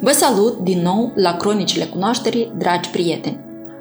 Vă 0.00 0.10
salut 0.10 0.58
din 0.58 0.82
nou 0.82 1.12
la 1.14 1.36
Cronicile 1.36 1.84
Cunoașterii, 1.84 2.52
dragi 2.58 2.90
prieteni! 2.90 3.38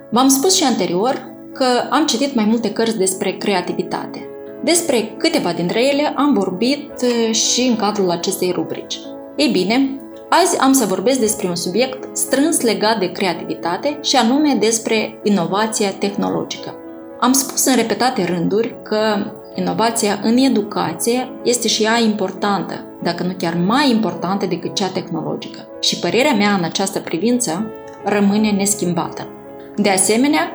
V-am 0.09 0.27
spus 0.27 0.55
și 0.55 0.63
anterior 0.63 1.31
că 1.53 1.65
am 1.89 2.05
citit 2.05 2.35
mai 2.35 2.45
multe 2.45 2.71
cărți 2.71 2.97
despre 2.97 3.31
creativitate. 3.31 4.29
Despre 4.63 5.15
câteva 5.17 5.51
dintre 5.51 5.87
ele 5.87 6.13
am 6.15 6.33
vorbit 6.33 6.91
uh, 7.01 7.35
și 7.35 7.61
în 7.61 7.75
cadrul 7.75 8.09
acestei 8.09 8.51
rubrici. 8.51 8.99
Ei 9.35 9.47
bine, 9.47 9.99
azi 10.29 10.59
am 10.59 10.73
să 10.73 10.85
vorbesc 10.85 11.19
despre 11.19 11.47
un 11.47 11.55
subiect 11.55 12.17
strâns 12.17 12.61
legat 12.61 12.99
de 12.99 13.11
creativitate 13.11 13.99
și 14.01 14.15
anume 14.15 14.57
despre 14.59 15.19
inovația 15.23 15.91
tehnologică. 15.91 16.75
Am 17.19 17.31
spus 17.31 17.65
în 17.65 17.75
repetate 17.75 18.23
rânduri 18.23 18.75
că 18.83 19.31
inovația 19.55 20.19
în 20.23 20.37
educație 20.37 21.29
este 21.43 21.67
și 21.67 21.83
ea 21.83 21.99
importantă, 21.99 22.85
dacă 23.07 23.23
nu 23.23 23.33
chiar 23.37 23.57
mai 23.65 23.89
importantă 23.91 24.45
decât 24.45 24.75
cea 24.75 24.87
tehnologică. 24.87 25.67
Și 25.79 25.99
părerea 25.99 26.33
mea 26.33 26.53
în 26.53 26.63
această 26.63 26.99
privință 26.99 27.71
rămâne 28.03 28.51
neschimbată. 28.51 29.27
De 29.75 29.89
asemenea, 29.89 30.51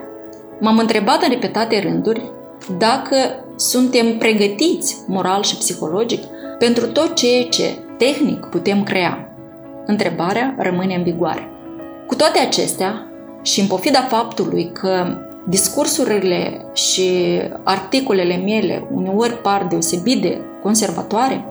m-am 0.61 0.79
întrebat 0.79 1.23
în 1.23 1.29
repetate 1.29 1.81
rânduri 1.81 2.31
dacă 2.79 3.17
suntem 3.57 4.19
pregătiți 4.19 4.97
moral 5.07 5.43
și 5.43 5.57
psihologic 5.57 6.23
pentru 6.59 6.87
tot 6.87 7.15
ceea 7.15 7.45
ce 7.45 7.65
tehnic 7.99 8.47
putem 8.47 8.83
crea. 8.83 9.33
Întrebarea 9.87 10.55
rămâne 10.59 10.95
în 10.95 11.03
vigoare. 11.03 11.49
Cu 12.07 12.15
toate 12.15 12.39
acestea, 12.39 13.07
și 13.43 13.61
în 13.61 13.67
pofida 13.67 14.01
faptului 14.01 14.71
că 14.73 15.17
discursurile 15.49 16.65
și 16.73 17.41
articolele 17.63 18.37
mele 18.37 18.89
uneori 18.91 19.41
par 19.41 19.67
deosebit 19.71 20.23
de 20.23 20.41
conservatoare, 20.63 21.45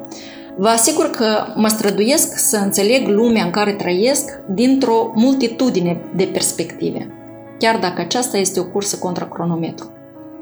vă 0.58 0.68
asigur 0.68 1.10
că 1.10 1.46
mă 1.56 1.68
străduiesc 1.68 2.38
să 2.38 2.58
înțeleg 2.58 3.08
lumea 3.08 3.44
în 3.44 3.50
care 3.50 3.72
trăiesc 3.72 4.40
dintr-o 4.50 5.12
multitudine 5.16 6.02
de 6.16 6.24
perspective, 6.24 7.12
chiar 7.60 7.78
dacă 7.80 8.02
aceasta 8.02 8.38
este 8.38 8.60
o 8.60 8.64
cursă 8.64 8.98
contra 8.98 9.26
cronometru. 9.26 9.92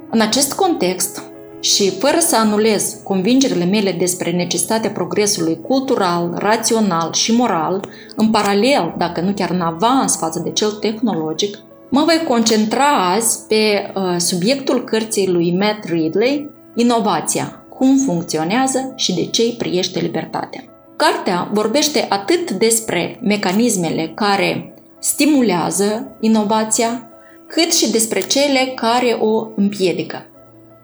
În 0.09 0.21
acest 0.21 0.53
context, 0.53 1.23
și 1.61 1.89
fără 1.89 2.19
să 2.19 2.35
anulez 2.37 2.97
convingerile 3.03 3.65
mele 3.65 3.91
despre 3.91 4.31
necesitatea 4.31 4.89
progresului 4.89 5.59
cultural, 5.67 6.33
rațional 6.37 7.13
și 7.13 7.35
moral, 7.35 7.89
în 8.15 8.29
paralel, 8.29 8.93
dacă 8.97 9.21
nu 9.21 9.31
chiar 9.31 9.49
în 9.49 9.61
avans 9.61 10.17
față 10.17 10.41
de 10.43 10.51
cel 10.51 10.69
tehnologic, 10.69 11.57
Mă 11.91 12.03
voi 12.03 12.23
concentra 12.27 13.13
azi 13.13 13.39
pe 13.47 13.91
uh, 13.95 14.15
subiectul 14.17 14.83
cărții 14.83 15.29
lui 15.29 15.55
Matt 15.59 15.83
Ridley, 15.83 16.49
Inovația, 16.75 17.58
cum 17.79 17.97
funcționează 17.97 18.93
și 18.95 19.13
de 19.13 19.25
ce 19.25 19.41
îi 19.41 19.55
priește 19.57 19.99
libertatea. 19.99 20.63
Cartea 20.95 21.49
vorbește 21.53 22.05
atât 22.09 22.51
despre 22.51 23.19
mecanismele 23.21 24.11
care 24.15 24.73
stimulează 24.99 26.17
inovația, 26.19 27.09
cât 27.47 27.73
și 27.73 27.91
despre 27.91 28.19
cele 28.19 28.71
care 28.75 29.17
o 29.19 29.47
împiedică. 29.55 30.25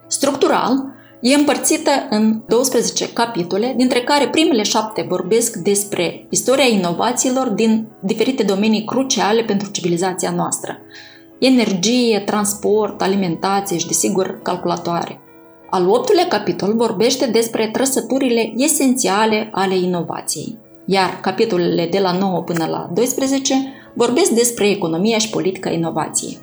Structural, 0.07 0.93
E 1.21 1.33
împărțită 1.33 1.91
în 2.09 2.41
12 2.47 3.13
capitole, 3.13 3.73
dintre 3.77 3.99
care 3.99 4.27
primele 4.27 4.63
șapte 4.63 5.05
vorbesc 5.09 5.55
despre 5.55 6.25
istoria 6.29 6.67
inovațiilor 6.67 7.47
din 7.47 7.87
diferite 7.99 8.43
domenii 8.43 8.83
cruciale 8.83 9.43
pentru 9.43 9.71
civilizația 9.71 10.31
noastră. 10.31 10.77
Energie, 11.39 12.19
transport, 12.19 13.01
alimentație 13.01 13.77
și, 13.77 13.87
desigur, 13.87 14.39
calculatoare. 14.41 15.19
Al 15.69 15.89
optulea 15.89 16.27
capitol 16.27 16.73
vorbește 16.75 17.25
despre 17.25 17.69
trăsăturile 17.71 18.53
esențiale 18.55 19.49
ale 19.51 19.77
inovației, 19.77 20.57
iar 20.85 21.19
capitolele 21.21 21.87
de 21.91 21.99
la 21.99 22.11
9 22.17 22.41
până 22.41 22.65
la 22.65 22.89
12 22.93 23.55
vorbesc 23.93 24.29
despre 24.29 24.69
economia 24.69 25.17
și 25.17 25.29
politica 25.29 25.69
inovației. 25.69 26.37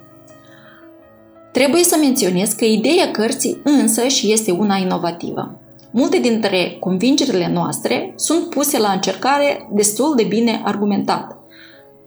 Trebuie 1.53 1.83
să 1.83 1.97
menționez 2.01 2.53
că 2.53 2.65
ideea 2.65 3.11
cărții 3.11 3.61
însă 3.65 4.07
și 4.07 4.33
este 4.33 4.51
una 4.51 4.77
inovativă. 4.77 5.57
Multe 5.91 6.19
dintre 6.19 6.77
convingerile 6.81 7.51
noastre 7.53 8.13
sunt 8.17 8.49
puse 8.49 8.79
la 8.79 8.93
încercare 8.93 9.69
destul 9.73 10.15
de 10.17 10.23
bine 10.23 10.61
argumentat 10.65 11.37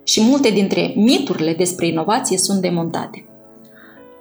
și 0.04 0.22
multe 0.22 0.50
dintre 0.50 0.94
miturile 0.96 1.54
despre 1.54 1.88
inovație 1.88 2.38
sunt 2.38 2.62
demontate. 2.62 3.26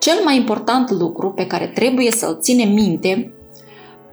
Cel 0.04 0.20
mai 0.24 0.36
important 0.36 0.90
lucru 0.90 1.30
pe 1.30 1.46
care 1.46 1.66
trebuie 1.66 2.10
să-l 2.10 2.38
ținem 2.40 2.72
minte 2.72 3.34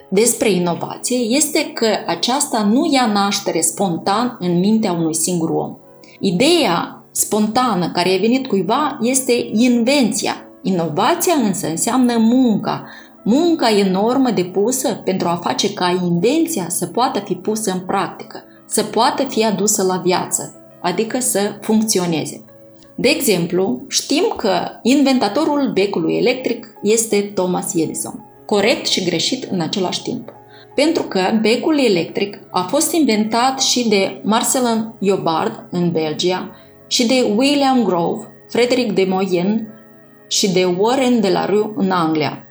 despre 0.10 0.52
inovație 0.52 1.18
este 1.18 1.72
că 1.74 1.88
aceasta 2.08 2.64
nu 2.64 2.90
ia 2.92 3.06
naștere 3.06 3.62
spontan 3.62 4.38
în 4.40 4.60
mintea 4.60 4.92
unui 4.92 5.16
singur 5.16 5.50
om. 5.50 5.78
Ideea 6.20 7.04
spontană 7.12 7.92
care 7.92 8.16
a 8.16 8.20
venit 8.20 8.48
cuiva 8.48 8.98
este 9.02 9.50
invenția, 9.52 10.36
Inovația 10.62 11.34
însă 11.34 11.68
înseamnă 11.68 12.18
munca, 12.18 12.86
munca 13.24 13.70
enormă 13.78 14.30
depusă 14.30 14.94
pentru 14.94 15.28
a 15.28 15.40
face 15.44 15.74
ca 15.74 16.00
invenția 16.04 16.66
să 16.70 16.86
poată 16.86 17.20
fi 17.20 17.34
pusă 17.34 17.72
în 17.72 17.80
practică, 17.80 18.44
să 18.68 18.84
poată 18.84 19.24
fi 19.24 19.46
adusă 19.46 19.84
la 19.84 19.98
viață, 19.98 20.56
adică 20.82 21.20
să 21.20 21.40
funcționeze. 21.62 22.46
De 23.02 23.10
exemplu, 23.10 23.82
știm 23.88 24.34
că 24.38 24.68
inventatorul 24.82 25.72
becului 25.74 26.18
electric 26.18 26.68
este 26.82 27.22
Thomas 27.22 27.74
Edison, 27.76 28.26
corect 28.46 28.86
și 28.86 29.04
greșit 29.04 29.44
în 29.44 29.60
același 29.60 30.02
timp. 30.02 30.34
Pentru 30.76 31.04
că 31.04 31.20
becul 31.42 31.80
electric 31.80 32.40
a 32.52 32.62
fost 32.62 32.94
inventat 32.94 33.62
și 33.62 33.90
de 33.90 34.22
Marcelin 34.24 34.94
Jobard 35.00 35.68
în 35.72 35.92
Belgia 35.92 36.56
și 36.88 37.08
de 37.08 37.34
William 37.36 37.84
Grove, 37.84 38.28
Frederick 38.50 38.92
de 38.92 39.06
Moyen 39.10 39.68
și 40.28 40.52
de 40.52 40.66
Warren 40.78 41.20
de 41.22 41.30
la 41.30 41.46
Rue 41.46 41.72
în 41.76 41.92
Anglia 41.92 42.44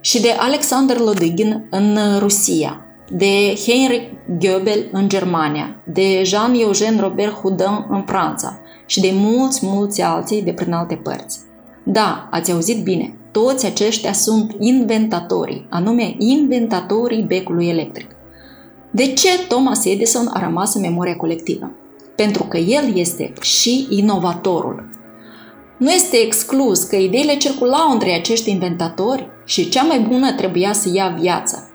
și 0.00 0.20
de 0.20 0.30
Alexander 0.38 0.98
Lodygin 0.98 1.66
în 1.70 1.98
Rusia, 2.18 2.84
de 3.10 3.54
Heinrich 3.66 4.10
Goebel 4.38 4.88
în 4.92 5.08
Germania, 5.08 5.82
de 5.84 6.22
Jean-Eugène 6.22 7.00
Robert 7.00 7.32
Houdin 7.32 7.86
în 7.88 8.02
Franța 8.06 8.60
și 8.90 9.00
de 9.00 9.10
mulți, 9.14 9.66
mulți 9.66 10.02
alții 10.02 10.42
de 10.42 10.52
prin 10.52 10.72
alte 10.72 10.94
părți. 10.94 11.38
Da, 11.84 12.28
ați 12.30 12.52
auzit 12.52 12.82
bine, 12.82 13.16
toți 13.30 13.66
aceștia 13.66 14.12
sunt 14.12 14.54
inventatorii, 14.58 15.66
anume 15.68 16.14
inventatorii 16.18 17.22
becului 17.22 17.68
electric. 17.68 18.10
De 18.90 19.12
ce 19.12 19.28
Thomas 19.48 19.84
Edison 19.84 20.30
a 20.32 20.38
rămas 20.38 20.74
în 20.74 20.80
memoria 20.80 21.16
colectivă? 21.16 21.70
Pentru 22.16 22.42
că 22.42 22.56
el 22.56 22.96
este 22.96 23.32
și 23.40 23.86
inovatorul, 23.90 24.88
nu 25.76 25.90
este 25.90 26.16
exclus 26.16 26.82
că 26.82 26.96
ideile 26.96 27.36
circulau 27.36 27.90
între 27.92 28.12
acești 28.12 28.50
inventatori 28.50 29.28
și 29.44 29.68
cea 29.68 29.82
mai 29.82 30.00
bună 30.00 30.32
trebuia 30.32 30.72
să 30.72 30.90
ia 30.92 31.16
viața. 31.20 31.68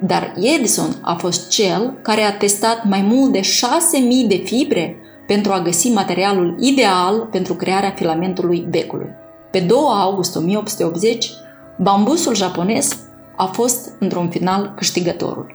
Dar 0.00 0.34
Edison 0.56 0.96
a 1.00 1.14
fost 1.14 1.48
cel 1.48 1.98
care 2.02 2.22
a 2.22 2.36
testat 2.36 2.84
mai 2.84 3.02
mult 3.02 3.32
de 3.32 3.40
6.000 3.40 4.28
de 4.28 4.42
fibre 4.44 4.96
pentru 5.28 5.52
a 5.52 5.60
găsi 5.60 5.88
materialul 5.88 6.56
ideal 6.60 7.28
pentru 7.30 7.54
crearea 7.54 7.90
filamentului 7.90 8.66
becului. 8.70 9.08
Pe 9.50 9.60
2 9.60 9.78
august 9.78 10.36
1880, 10.36 11.30
bambusul 11.76 12.34
japonez 12.34 12.96
a 13.36 13.44
fost 13.44 13.90
într-un 13.98 14.28
final 14.28 14.72
câștigătorul. 14.76 15.54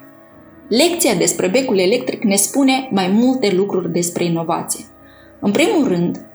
Lecția 0.67 1.13
despre 1.13 1.47
becul 1.47 1.79
electric 1.79 2.23
ne 2.23 2.35
spune 2.35 2.89
mai 2.91 3.07
multe 3.07 3.51
lucruri 3.55 3.91
despre 3.91 4.23
inovație. 4.23 4.85
În 5.39 5.51
primul 5.51 5.87
rând, 5.87 6.25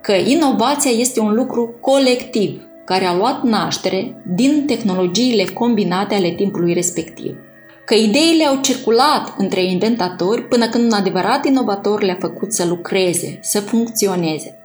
că 0.00 0.12
inovația 0.12 0.90
este 0.90 1.20
un 1.20 1.34
lucru 1.34 1.74
colectiv 1.80 2.62
care 2.84 3.04
a 3.04 3.16
luat 3.16 3.42
naștere 3.42 4.22
din 4.34 4.64
tehnologiile 4.66 5.44
combinate 5.44 6.14
ale 6.14 6.30
timpului 6.30 6.72
respectiv. 6.72 7.36
Că 7.84 7.94
ideile 7.94 8.44
au 8.44 8.56
circulat 8.60 9.34
între 9.36 9.64
inventatori 9.64 10.48
până 10.48 10.68
când 10.68 10.84
un 10.84 10.92
adevărat 10.92 11.46
inovator 11.46 12.02
le-a 12.02 12.16
făcut 12.20 12.52
să 12.52 12.66
lucreze, 12.66 13.38
să 13.42 13.60
funcționeze. 13.60 14.58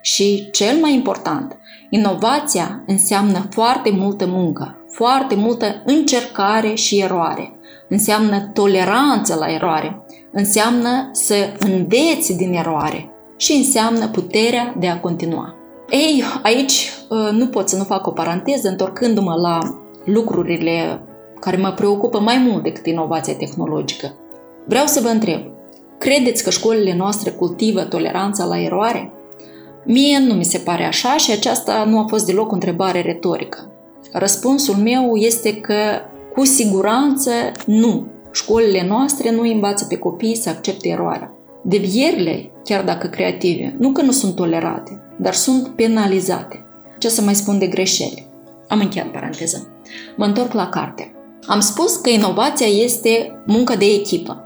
Și 0.00 0.50
cel 0.50 0.76
mai 0.80 0.94
important, 0.94 1.56
inovația 1.90 2.82
înseamnă 2.86 3.46
foarte 3.50 3.90
multă 3.90 4.26
muncă, 4.26 4.84
foarte 4.88 5.34
multă 5.34 5.82
încercare 5.84 6.74
și 6.74 6.98
eroare. 6.98 7.54
Înseamnă 7.88 8.50
toleranță 8.54 9.34
la 9.34 9.52
eroare, 9.52 10.04
înseamnă 10.32 11.10
să 11.12 11.34
înveți 11.58 12.36
din 12.36 12.52
eroare, 12.52 13.10
și 13.36 13.52
înseamnă 13.52 14.08
puterea 14.08 14.74
de 14.78 14.88
a 14.88 15.00
continua. 15.00 15.54
Ei, 15.90 16.24
aici 16.42 16.92
uh, 17.08 17.28
nu 17.32 17.46
pot 17.46 17.68
să 17.68 17.76
nu 17.76 17.84
fac 17.84 18.06
o 18.06 18.10
paranteză, 18.10 18.68
întorcându-mă 18.68 19.34
la 19.34 19.58
lucrurile 20.04 21.02
care 21.40 21.56
mă 21.56 21.72
preocupă 21.72 22.18
mai 22.18 22.38
mult 22.48 22.62
decât 22.62 22.86
inovația 22.86 23.34
tehnologică. 23.34 24.14
Vreau 24.64 24.86
să 24.86 25.00
vă 25.00 25.08
întreb, 25.08 25.40
credeți 25.98 26.42
că 26.42 26.50
școlile 26.50 26.96
noastre 26.96 27.30
cultivă 27.30 27.82
toleranța 27.82 28.44
la 28.44 28.60
eroare? 28.60 29.12
Mie 29.84 30.18
nu 30.18 30.34
mi 30.34 30.44
se 30.44 30.58
pare 30.58 30.84
așa 30.84 31.16
și 31.16 31.30
aceasta 31.30 31.84
nu 31.84 31.98
a 31.98 32.04
fost 32.08 32.26
deloc 32.26 32.50
o 32.50 32.54
întrebare 32.54 33.00
retorică. 33.00 33.72
Răspunsul 34.12 34.74
meu 34.74 35.16
este 35.16 35.56
că 35.56 35.74
cu 36.34 36.44
siguranță 36.44 37.30
nu. 37.66 38.06
Școlile 38.32 38.86
noastre 38.88 39.30
nu 39.30 39.40
învață 39.40 39.84
pe 39.84 39.96
copii 39.96 40.36
să 40.36 40.48
accepte 40.48 40.88
eroarea. 40.88 41.32
Devierile, 41.62 42.50
chiar 42.64 42.84
dacă 42.84 43.06
creative, 43.06 43.76
nu 43.78 43.90
că 43.90 44.02
nu 44.02 44.10
sunt 44.10 44.34
tolerate, 44.34 45.02
dar 45.16 45.32
sunt 45.32 45.68
penalizate. 45.68 46.64
Ce 46.98 47.08
să 47.08 47.22
mai 47.22 47.34
spun 47.34 47.58
de 47.58 47.66
greșeli? 47.66 48.28
Am 48.68 48.80
încheiat 48.80 49.10
paranteză. 49.10 49.68
Mă 50.16 50.24
întorc 50.24 50.52
la 50.52 50.68
carte. 50.68 51.14
Am 51.46 51.60
spus 51.60 51.96
că 51.96 52.10
inovația 52.10 52.66
este 52.66 53.42
muncă 53.46 53.76
de 53.76 53.84
echipă. 53.84 54.44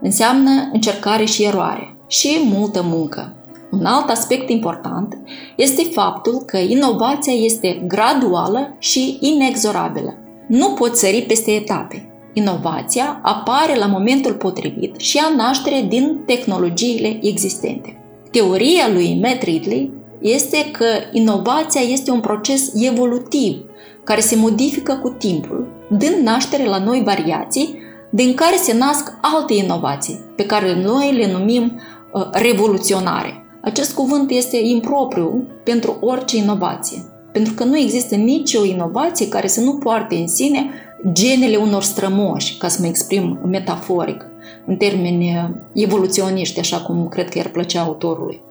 Înseamnă 0.00 0.50
încercare 0.72 1.24
și 1.24 1.44
eroare 1.44 1.96
și 2.06 2.40
multă 2.44 2.82
muncă. 2.82 3.32
Un 3.70 3.84
alt 3.84 4.08
aspect 4.08 4.50
important 4.50 5.18
este 5.56 5.82
faptul 5.82 6.42
că 6.46 6.56
inovația 6.56 7.32
este 7.32 7.84
graduală 7.86 8.76
și 8.78 9.18
inexorabilă. 9.20 10.14
Nu 10.48 10.68
poți 10.68 11.00
sări 11.00 11.22
peste 11.22 11.50
etape. 11.50 12.10
Inovația 12.32 13.20
apare 13.22 13.76
la 13.78 13.86
momentul 13.86 14.32
potrivit 14.32 15.00
și 15.00 15.18
a 15.18 15.34
naștere 15.36 15.86
din 15.88 16.18
tehnologiile 16.26 17.18
existente. 17.22 18.00
Teoria 18.30 18.88
lui 18.92 19.18
Matt 19.22 19.42
Ridley 19.42 19.90
este 20.20 20.70
că 20.70 20.86
inovația 21.12 21.80
este 21.80 22.10
un 22.10 22.20
proces 22.20 22.70
evolutiv 22.74 23.56
care 24.04 24.20
se 24.20 24.36
modifică 24.36 24.98
cu 25.02 25.08
timpul, 25.08 25.66
dând 25.88 26.16
naștere 26.22 26.64
la 26.64 26.78
noi 26.78 27.02
variații, 27.04 27.78
din 28.10 28.34
care 28.34 28.56
se 28.56 28.74
nasc 28.74 29.12
alte 29.20 29.54
inovații, 29.54 30.20
pe 30.36 30.46
care 30.46 30.82
noi 30.82 31.12
le 31.12 31.32
numim 31.32 31.80
uh, 32.12 32.28
revoluționare. 32.32 33.44
Acest 33.60 33.94
cuvânt 33.94 34.30
este 34.30 34.56
impropriu 34.56 35.44
pentru 35.64 35.96
orice 36.00 36.36
inovație, 36.36 37.02
pentru 37.32 37.54
că 37.54 37.64
nu 37.64 37.78
există 37.78 38.14
nicio 38.14 38.64
inovație 38.64 39.28
care 39.28 39.46
să 39.46 39.60
nu 39.60 39.74
poarte 39.74 40.14
în 40.14 40.28
sine 40.28 40.70
genele 41.12 41.56
unor 41.56 41.82
strămoși, 41.82 42.56
ca 42.56 42.68
să 42.68 42.78
mă 42.80 42.86
exprim 42.86 43.38
metaforic, 43.44 44.26
în 44.66 44.76
termeni 44.76 45.54
evoluționiști, 45.72 46.58
așa 46.58 46.80
cum 46.80 47.08
cred 47.08 47.28
că 47.28 47.38
i-ar 47.38 47.48
plăcea 47.48 47.80
autorului. 47.80 48.42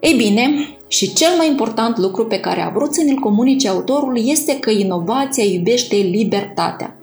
Ei 0.00 0.14
bine, 0.14 0.76
și 0.88 1.12
cel 1.12 1.36
mai 1.36 1.48
important 1.48 1.98
lucru 1.98 2.26
pe 2.26 2.40
care 2.40 2.60
a 2.60 2.68
vrut 2.68 2.94
să 2.94 3.02
ne-l 3.02 3.18
comunice 3.18 3.68
autorul 3.68 4.18
este 4.24 4.58
că 4.58 4.70
inovația 4.70 5.44
iubește 5.44 5.96
libertatea. 5.96 6.96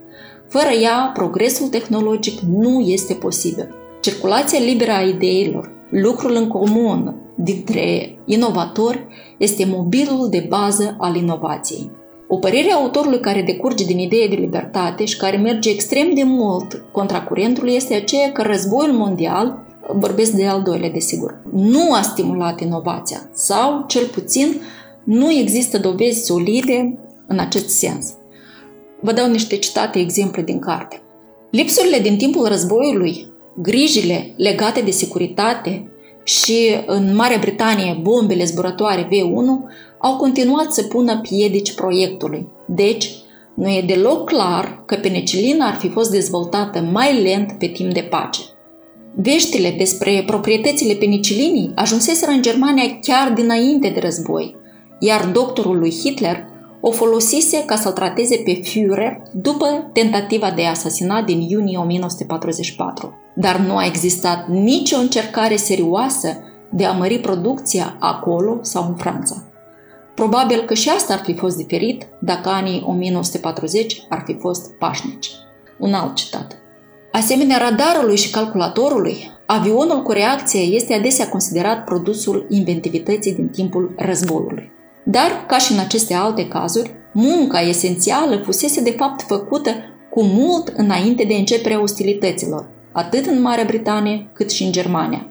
Fără 0.49 0.69
ea, 0.81 1.11
progresul 1.13 1.67
tehnologic 1.67 2.39
nu 2.39 2.79
este 2.79 3.13
posibil. 3.13 3.75
Circulația 4.01 4.59
liberă 4.59 4.91
a 4.91 5.01
ideilor, 5.01 5.71
lucrul 5.89 6.35
în 6.35 6.47
comun 6.47 7.15
dintre 7.35 8.17
inovatori 8.25 9.07
este 9.37 9.65
mobilul 9.65 10.27
de 10.29 10.45
bază 10.49 10.95
al 10.99 11.15
inovației. 11.15 11.91
O 12.27 12.37
părere 12.37 12.71
a 12.71 12.75
autorului 12.75 13.19
care 13.19 13.41
decurge 13.41 13.85
din 13.85 13.99
ideea 13.99 14.27
de 14.27 14.35
libertate 14.35 15.05
și 15.05 15.17
care 15.17 15.37
merge 15.37 15.69
extrem 15.69 16.13
de 16.13 16.23
mult 16.23 16.85
contra 16.91 17.21
curentului 17.21 17.73
este 17.73 17.93
aceea 17.93 18.31
că 18.31 18.41
războiul 18.41 18.93
mondial, 18.93 19.62
vorbesc 19.91 20.31
de 20.31 20.45
al 20.45 20.61
doilea 20.61 20.89
desigur, 20.89 21.41
nu 21.53 21.93
a 21.93 22.01
stimulat 22.01 22.61
inovația 22.61 23.29
sau, 23.33 23.83
cel 23.87 24.05
puțin, 24.05 24.61
nu 25.03 25.31
există 25.31 25.77
dovezi 25.77 26.25
solide 26.25 26.97
în 27.27 27.39
acest 27.39 27.69
sens. 27.69 28.13
Vă 28.99 29.11
dau 29.11 29.29
niște 29.29 29.55
citate 29.55 29.99
exemple 29.99 30.41
din 30.41 30.59
carte. 30.59 31.01
Lipsurile 31.49 31.99
din 31.99 32.17
timpul 32.17 32.47
războiului, 32.47 33.27
grijile 33.61 34.33
legate 34.37 34.81
de 34.81 34.91
securitate 34.91 35.87
și 36.23 36.57
în 36.85 37.15
Marea 37.15 37.37
Britanie 37.37 37.99
bombele 38.01 38.45
zburătoare 38.45 39.07
V1 39.07 39.73
au 39.97 40.15
continuat 40.17 40.73
să 40.73 40.83
pună 40.83 41.19
piedici 41.21 41.73
proiectului. 41.73 42.47
Deci, 42.65 43.11
nu 43.53 43.69
e 43.69 43.83
deloc 43.87 44.29
clar 44.29 44.83
că 44.85 44.95
penicilina 44.95 45.67
ar 45.67 45.75
fi 45.75 45.89
fost 45.89 46.11
dezvoltată 46.11 46.79
mai 46.91 47.21
lent 47.21 47.51
pe 47.51 47.67
timp 47.67 47.93
de 47.93 48.01
pace. 48.01 48.41
Veștile 49.15 49.75
despre 49.77 50.23
proprietățile 50.25 50.93
penicilinii 50.93 51.71
ajunseseră 51.75 52.31
în 52.31 52.41
Germania 52.41 52.99
chiar 53.01 53.31
dinainte 53.31 53.89
de 53.89 53.99
război, 53.99 54.55
iar 54.99 55.25
doctorul 55.25 55.77
lui 55.77 55.91
Hitler 55.91 56.51
o 56.85 56.91
folosise 56.91 57.63
ca 57.65 57.75
să-l 57.75 57.91
trateze 57.91 58.41
pe 58.45 58.61
Führer 58.61 59.21
după 59.31 59.89
tentativa 59.93 60.51
de 60.51 60.65
asasinat 60.65 61.25
din 61.25 61.41
iunie 61.41 61.77
1944. 61.77 63.13
Dar 63.35 63.57
nu 63.57 63.77
a 63.77 63.85
existat 63.85 64.47
nicio 64.47 64.97
încercare 64.97 65.55
serioasă 65.55 66.37
de 66.69 66.85
a 66.85 66.91
mări 66.91 67.19
producția 67.19 67.97
acolo 67.99 68.59
sau 68.61 68.85
în 68.87 68.95
Franța. 68.95 69.43
Probabil 70.15 70.61
că 70.61 70.73
și 70.73 70.89
asta 70.89 71.13
ar 71.13 71.21
fi 71.23 71.33
fost 71.33 71.57
diferit 71.57 72.07
dacă 72.19 72.49
anii 72.49 72.83
1940 72.87 74.05
ar 74.09 74.23
fi 74.25 74.37
fost 74.39 74.71
pașnici. 74.71 75.31
Un 75.79 75.93
alt 75.93 76.15
citat. 76.15 76.62
Asemenea 77.15 77.57
radarului 77.57 78.17
și 78.17 78.29
calculatorului, 78.29 79.31
avionul 79.45 80.01
cu 80.01 80.11
reacție 80.11 80.59
este 80.59 80.93
adesea 80.93 81.29
considerat 81.29 81.83
produsul 81.83 82.45
inventivității 82.49 83.33
din 83.33 83.47
timpul 83.47 83.93
războiului. 83.97 84.71
Dar, 85.03 85.45
ca 85.47 85.57
și 85.57 85.71
în 85.71 85.79
aceste 85.79 86.13
alte 86.13 86.47
cazuri, 86.47 86.91
munca 87.11 87.61
esențială 87.61 88.41
fusese 88.45 88.81
de 88.81 88.95
fapt 88.97 89.21
făcută 89.21 89.69
cu 90.09 90.23
mult 90.23 90.67
înainte 90.67 91.23
de 91.23 91.33
începerea 91.33 91.81
ostilităților, 91.81 92.67
atât 92.91 93.25
în 93.25 93.41
Marea 93.41 93.65
Britanie 93.67 94.29
cât 94.33 94.51
și 94.51 94.63
în 94.63 94.71
Germania. 94.71 95.27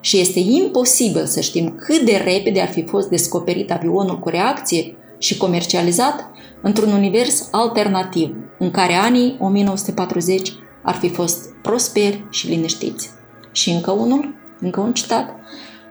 Și 0.00 0.20
este 0.20 0.38
imposibil 0.38 1.26
să 1.26 1.40
știm 1.40 1.74
cât 1.86 2.00
de 2.00 2.22
repede 2.24 2.60
ar 2.60 2.68
fi 2.68 2.84
fost 2.84 3.08
descoperit 3.08 3.72
avionul 3.72 4.18
cu 4.18 4.28
reacție 4.28 4.96
și 5.18 5.36
comercializat 5.36 6.30
într-un 6.62 6.92
univers 6.92 7.48
alternativ, 7.50 8.34
în 8.58 8.70
care 8.70 8.94
anii 8.94 9.36
1940 9.40 10.52
ar 10.84 10.94
fi 10.94 11.08
fost 11.08 11.52
prosperi 11.62 12.26
și 12.30 12.48
liniștiți. 12.48 13.10
Și 13.52 13.70
încă 13.70 13.90
unul, 13.90 14.34
încă 14.60 14.80
un 14.80 14.92
citat. 14.92 15.34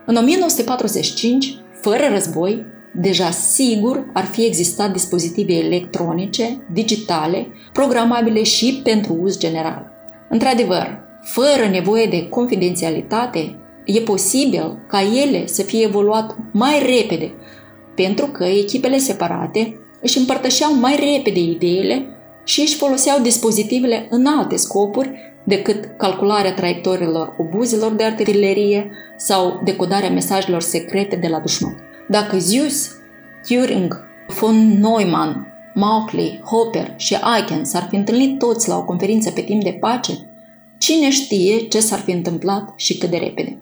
În 0.06 0.16
1945, 0.16 1.58
fără 1.82 2.04
război, 2.12 2.66
deja 2.94 3.30
sigur 3.30 4.10
ar 4.14 4.26
fi 4.26 4.46
existat 4.46 4.92
dispozitive 4.92 5.54
electronice, 5.54 6.66
digitale, 6.72 7.48
programabile 7.74 8.44
și 8.44 8.82
pentru 8.84 9.18
uz 9.22 9.38
general. 9.38 9.92
Într-adevăr, 10.30 11.00
fără 11.24 11.70
nevoie 11.72 12.06
de 12.06 12.30
confidențialitate, 12.30 13.58
e 13.86 14.00
posibil 14.00 14.86
ca 14.88 15.02
ele 15.24 15.46
să 15.46 15.62
fie 15.62 15.84
evoluat 15.84 16.36
mai 16.52 16.80
repede, 16.80 17.32
pentru 17.96 18.26
că 18.26 18.44
echipele 18.44 18.98
separate 18.98 19.78
își 20.02 20.18
împărtășeau 20.18 20.76
mai 20.80 20.96
repede 20.96 21.40
ideile 21.40 22.06
și 22.44 22.62
își 22.62 22.76
foloseau 22.76 23.22
dispozitivele 23.22 24.08
în 24.10 24.26
alte 24.26 24.56
scopuri 24.56 25.34
decât 25.44 25.90
calcularea 25.98 26.54
traiectoriilor 26.54 27.36
obuzilor 27.38 27.92
de 27.92 28.04
artilerie 28.04 28.92
sau 29.18 29.62
decodarea 29.64 30.10
mesajelor 30.10 30.62
secrete 30.62 31.16
de 31.16 31.28
la 31.28 31.40
dușman. 31.40 31.76
Dacă 32.10 32.38
Zeus, 32.38 32.92
Turing, 33.48 34.04
von 34.40 34.80
Neumann, 34.80 35.48
Mauchly, 35.74 36.42
Hopper 36.44 36.94
și 36.98 37.18
Aiken 37.22 37.66
s-ar 37.66 37.88
fi 37.90 37.96
întâlnit 37.96 38.40
toți 38.40 38.70
la 38.70 38.78
o 38.78 38.84
conferință 38.84 39.32
pe 39.32 39.42
timp 39.42 39.64
de 39.64 39.78
pace, 39.80 40.14
cine 40.78 41.10
știe 41.10 41.58
ce 41.58 41.80
s-ar 41.80 42.00
fi 42.00 42.12
întâmplat 42.12 42.74
și 42.76 42.98
cât 42.98 43.10
de 43.10 43.18
repede. 43.18 43.58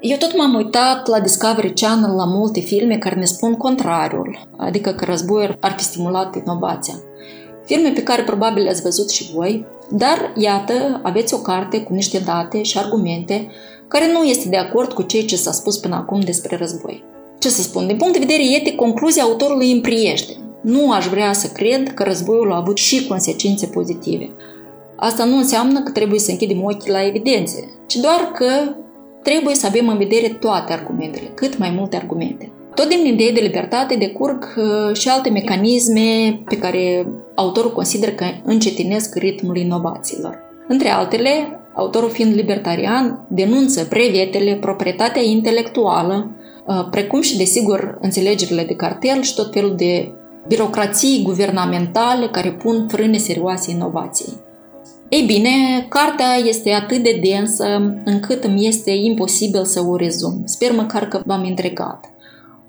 Eu 0.00 0.16
tot 0.16 0.36
m-am 0.36 0.54
uitat 0.54 1.06
la 1.08 1.20
Discovery 1.20 1.72
Channel 1.72 2.14
la 2.14 2.24
multe 2.24 2.60
filme 2.60 2.98
care 2.98 3.14
ne 3.14 3.24
spun 3.24 3.54
contrariul, 3.54 4.48
adică 4.56 4.90
că 4.90 5.04
războiul 5.04 5.56
ar 5.60 5.74
fi 5.76 5.84
stimulat 5.84 6.36
inovația. 6.36 6.94
Filme 7.64 7.90
pe 7.90 8.02
care 8.02 8.22
probabil 8.22 8.62
le-ați 8.62 8.82
văzut 8.82 9.10
și 9.10 9.32
voi, 9.34 9.66
dar 9.90 10.32
iată, 10.36 11.00
aveți 11.02 11.34
o 11.34 11.38
carte 11.38 11.80
cu 11.80 11.94
niște 11.94 12.18
date 12.18 12.62
și 12.62 12.78
argumente 12.78 13.50
care 13.88 14.12
nu 14.12 14.22
este 14.22 14.48
de 14.48 14.56
acord 14.56 14.92
cu 14.92 15.02
ceea 15.02 15.24
ce 15.24 15.36
s-a 15.36 15.52
spus 15.52 15.76
până 15.76 15.94
acum 15.94 16.20
despre 16.20 16.56
război 16.56 17.10
ce 17.42 17.48
să 17.48 17.62
spun, 17.62 17.86
din 17.86 17.96
punct 17.96 18.12
de 18.12 18.18
vedere 18.18 18.54
etic, 18.54 18.76
concluzia 18.76 19.22
autorului 19.22 19.72
îmi 19.72 19.80
priește. 19.80 20.32
Nu 20.60 20.90
aș 20.90 21.06
vrea 21.06 21.32
să 21.32 21.46
cred 21.46 21.94
că 21.94 22.02
războiul 22.02 22.52
a 22.52 22.56
avut 22.56 22.76
și 22.76 23.06
consecințe 23.06 23.66
pozitive. 23.66 24.30
Asta 24.96 25.24
nu 25.24 25.36
înseamnă 25.36 25.82
că 25.82 25.90
trebuie 25.90 26.18
să 26.18 26.30
închidem 26.30 26.64
ochii 26.64 26.90
la 26.90 27.06
evidențe, 27.06 27.68
ci 27.86 27.94
doar 27.94 28.32
că 28.34 28.74
trebuie 29.22 29.54
să 29.54 29.66
avem 29.66 29.88
în 29.88 29.96
vedere 29.96 30.28
toate 30.28 30.72
argumentele, 30.72 31.26
cât 31.34 31.58
mai 31.58 31.70
multe 31.70 31.96
argumente. 31.96 32.52
Tot 32.74 32.88
din 32.88 33.06
ideea 33.06 33.32
de 33.32 33.40
libertate 33.40 33.94
decurg 33.94 34.54
uh, 34.56 34.96
și 34.96 35.08
alte 35.08 35.30
mecanisme 35.30 36.40
pe 36.44 36.58
care 36.58 37.06
autorul 37.34 37.72
consideră 37.72 38.10
că 38.10 38.24
încetinesc 38.44 39.14
ritmul 39.14 39.56
inovațiilor. 39.56 40.38
Între 40.68 40.88
altele, 40.88 41.60
autorul 41.74 42.10
fiind 42.10 42.34
libertarian, 42.34 43.26
denunță 43.28 43.86
brevetele, 43.88 44.54
proprietatea 44.54 45.22
intelectuală, 45.22 46.30
uh, 46.66 46.88
precum 46.90 47.20
și, 47.20 47.36
desigur, 47.36 47.98
înțelegerile 48.00 48.64
de 48.64 48.74
cartel 48.74 49.22
și 49.22 49.34
tot 49.34 49.52
felul 49.52 49.74
de 49.76 50.12
birocrații 50.48 51.22
guvernamentale 51.22 52.28
care 52.28 52.50
pun 52.52 52.86
frâne 52.88 53.16
serioase 53.16 53.70
inovației. 53.70 54.34
Ei 55.08 55.22
bine, 55.22 55.50
cartea 55.88 56.34
este 56.44 56.70
atât 56.70 57.02
de 57.02 57.20
densă 57.22 57.94
încât 58.04 58.44
îmi 58.44 58.66
este 58.66 58.90
imposibil 58.90 59.64
să 59.64 59.84
o 59.88 59.96
rezum. 59.96 60.42
Sper 60.44 60.72
măcar 60.72 61.08
că 61.08 61.20
v-am 61.24 61.44
întregat. 61.48 62.11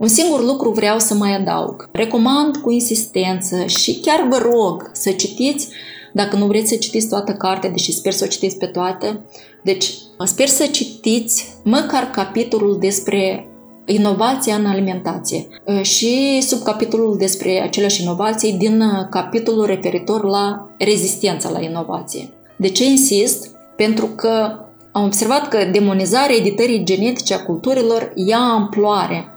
Un 0.04 0.10
singur 0.10 0.44
lucru 0.44 0.70
vreau 0.70 1.00
să 1.00 1.14
mai 1.14 1.36
adaug. 1.36 1.90
Recomand 1.92 2.58
cu 2.58 2.72
insistență 2.72 3.66
și 3.66 4.00
chiar 4.00 4.28
vă 4.30 4.38
rog 4.38 4.90
să 4.94 5.12
citiți, 5.12 5.68
dacă 6.14 6.36
nu 6.36 6.46
vreți 6.46 6.70
să 6.70 6.76
citiți 6.76 7.08
toată 7.08 7.32
cartea, 7.32 7.70
deși 7.70 7.92
sper 7.94 8.12
să 8.12 8.24
o 8.24 8.28
citiți 8.28 8.58
pe 8.58 8.66
toate, 8.66 9.22
deci 9.64 9.94
sper 10.26 10.48
să 10.48 10.66
citiți 10.66 11.46
măcar 11.64 12.10
capitolul 12.10 12.78
despre 12.80 13.48
inovația 13.86 14.56
în 14.56 14.66
alimentație 14.66 15.48
și 15.82 16.42
subcapitolul 16.42 17.18
despre 17.18 17.62
aceleași 17.62 18.02
inovații 18.02 18.54
din 18.54 18.84
capitolul 19.10 19.66
referitor 19.66 20.24
la 20.24 20.70
rezistența 20.78 21.50
la 21.50 21.62
inovație. 21.62 22.30
De 22.58 22.70
ce 22.70 22.86
insist? 22.86 23.56
Pentru 23.76 24.06
că 24.06 24.60
am 24.92 25.04
observat 25.04 25.48
că 25.48 25.58
demonizarea 25.72 26.36
editării 26.36 26.84
genetice 26.84 27.34
a 27.34 27.44
culturilor 27.44 28.12
ia 28.16 28.40
amploare 28.40 29.28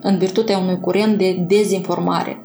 în 0.00 0.18
virtutea 0.18 0.58
unui 0.58 0.80
curent 0.80 1.18
de 1.18 1.44
dezinformare, 1.46 2.42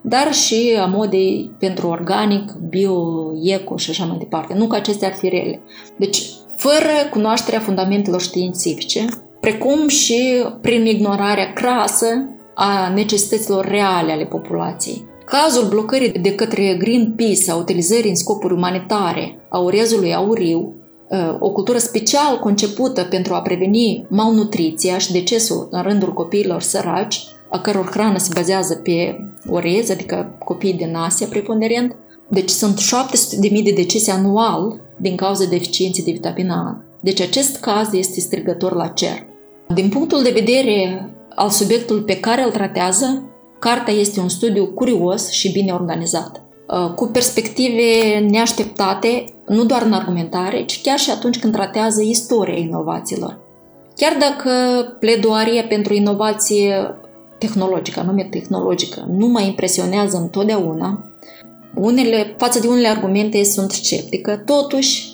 dar 0.00 0.32
și 0.32 0.76
a 0.80 0.86
modei 0.86 1.50
pentru 1.58 1.88
organic, 1.88 2.52
bio, 2.68 3.32
eco 3.42 3.76
și 3.76 3.90
așa 3.90 4.04
mai 4.04 4.16
departe. 4.18 4.54
Nu 4.54 4.66
că 4.66 4.76
acestea 4.76 5.08
ar 5.08 5.14
fi 5.14 5.28
rele. 5.28 5.60
Deci, 5.96 6.22
fără 6.56 7.08
cunoașterea 7.10 7.60
fundamentelor 7.60 8.20
științifice, 8.20 9.04
precum 9.40 9.88
și 9.88 10.44
prin 10.60 10.86
ignorarea 10.86 11.52
crasă 11.52 12.06
a 12.54 12.92
necesităților 12.94 13.64
reale 13.64 14.12
ale 14.12 14.24
populației. 14.24 15.04
Cazul 15.24 15.68
blocării 15.68 16.12
de 16.12 16.34
către 16.34 16.76
Greenpeace 16.78 17.50
a 17.50 17.54
utilizării 17.54 18.10
în 18.10 18.16
scopuri 18.16 18.54
umanitare 18.54 19.36
a 19.48 19.58
urezului 19.58 20.14
auriu 20.14 20.81
Uh, 20.81 20.81
o 21.38 21.50
cultură 21.50 21.78
special 21.78 22.38
concepută 22.38 23.02
pentru 23.02 23.34
a 23.34 23.40
preveni 23.40 24.06
malnutriția 24.08 24.98
și 24.98 25.12
decesul 25.12 25.68
în 25.70 25.82
rândul 25.82 26.12
copiilor 26.12 26.62
săraci, 26.62 27.24
a 27.50 27.58
căror 27.58 27.90
hrană 27.90 28.18
se 28.18 28.30
bazează 28.34 28.74
pe 28.74 29.16
orez, 29.48 29.90
adică 29.90 30.36
copii 30.44 30.72
din 30.72 30.94
Asia 30.94 31.26
preponderent. 31.30 31.96
Deci 32.28 32.50
sunt 32.50 32.78
700.000 33.50 33.62
de 33.64 33.72
decese 33.74 34.10
anual 34.10 34.80
din 34.96 35.16
cauza 35.16 35.44
deficienței 35.44 36.04
de 36.04 36.12
vitamina 36.12 36.54
A. 36.54 36.82
Deci 37.00 37.20
acest 37.20 37.56
caz 37.56 37.92
este 37.92 38.20
strigător 38.20 38.74
la 38.74 38.86
cer. 38.86 39.26
Din 39.74 39.88
punctul 39.88 40.22
de 40.22 40.30
vedere 40.30 41.10
al 41.34 41.48
subiectului 41.50 42.02
pe 42.02 42.20
care 42.20 42.42
îl 42.44 42.50
tratează, 42.50 43.22
cartea 43.58 43.94
este 43.94 44.20
un 44.20 44.28
studiu 44.28 44.66
curios 44.66 45.30
și 45.30 45.52
bine 45.52 45.72
organizat. 45.72 46.42
Uh, 46.68 46.90
cu 46.94 47.06
perspective 47.06 48.18
neașteptate, 48.30 49.24
nu 49.52 49.64
doar 49.64 49.82
în 49.82 49.92
argumentare, 49.92 50.64
ci 50.64 50.80
chiar 50.80 50.98
și 50.98 51.10
atunci 51.10 51.38
când 51.38 51.52
tratează 51.52 52.02
istoria 52.02 52.58
inovațiilor. 52.58 53.38
Chiar 53.96 54.16
dacă 54.18 54.50
pledoaria 55.00 55.62
pentru 55.62 55.94
inovație 55.94 56.94
tehnologică, 57.38 58.00
anume 58.00 58.22
tehnologică, 58.30 59.06
nu 59.16 59.26
mă 59.26 59.40
impresionează 59.40 60.16
întotdeauna, 60.16 61.04
unele, 61.74 62.34
față 62.38 62.60
de 62.60 62.68
unele 62.68 62.88
argumente 62.88 63.44
sunt 63.44 63.70
sceptică, 63.70 64.36
totuși, 64.36 65.12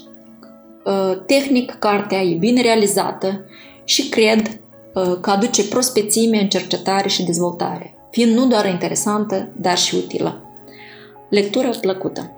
uh, 0.84 1.18
tehnic, 1.26 1.76
cartea 1.78 2.22
e 2.22 2.34
bine 2.34 2.62
realizată 2.62 3.44
și 3.84 4.08
cred 4.08 4.60
uh, 4.94 5.16
că 5.20 5.30
aduce 5.30 5.68
prospețime 5.68 6.40
în 6.40 6.48
cercetare 6.48 7.08
și 7.08 7.24
dezvoltare, 7.24 7.94
fiind 8.10 8.36
nu 8.36 8.46
doar 8.46 8.66
interesantă, 8.66 9.48
dar 9.56 9.78
și 9.78 9.94
utilă. 9.94 10.42
Lectură 11.28 11.70
plăcută! 11.80 12.37